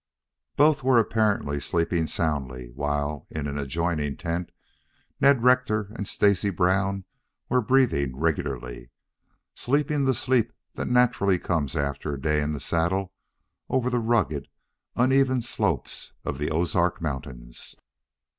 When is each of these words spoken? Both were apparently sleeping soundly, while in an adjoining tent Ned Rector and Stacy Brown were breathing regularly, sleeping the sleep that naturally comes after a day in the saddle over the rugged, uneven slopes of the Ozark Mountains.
Both 0.55 0.81
were 0.81 0.97
apparently 0.97 1.59
sleeping 1.59 2.07
soundly, 2.07 2.71
while 2.71 3.27
in 3.29 3.45
an 3.45 3.59
adjoining 3.59 4.17
tent 4.17 4.51
Ned 5.19 5.43
Rector 5.43 5.91
and 5.95 6.07
Stacy 6.07 6.49
Brown 6.49 7.05
were 7.49 7.61
breathing 7.61 8.17
regularly, 8.17 8.89
sleeping 9.53 10.05
the 10.05 10.15
sleep 10.15 10.53
that 10.73 10.87
naturally 10.87 11.37
comes 11.37 11.75
after 11.75 12.15
a 12.15 12.19
day 12.19 12.41
in 12.41 12.51
the 12.53 12.59
saddle 12.59 13.13
over 13.69 13.91
the 13.91 13.99
rugged, 13.99 14.47
uneven 14.95 15.39
slopes 15.39 16.13
of 16.25 16.39
the 16.39 16.49
Ozark 16.49 16.99
Mountains. 16.99 17.75